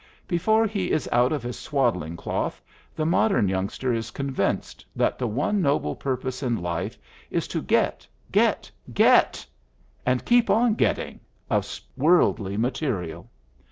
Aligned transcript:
Before 0.27 0.65
he 0.65 0.89
is 0.89 1.07
out 1.11 1.31
of 1.31 1.43
his 1.43 1.59
swaddling 1.59 2.17
cloth 2.17 2.59
the 2.95 3.05
modern 3.05 3.47
youngster 3.47 3.93
is 3.93 4.09
convinced 4.09 4.83
that 4.95 5.19
the 5.19 5.27
one 5.27 5.61
noble 5.61 5.95
purpose 5.95 6.41
in 6.41 6.59
life 6.59 6.97
is 7.29 7.47
to 7.49 7.61
get, 7.61 8.07
get, 8.31 8.71
get, 8.91 9.45
and 10.03 10.25
keep 10.25 10.49
on 10.49 10.73
getting 10.73 11.19
of 11.51 11.79
worldly 11.95 12.57
material. 12.57 13.29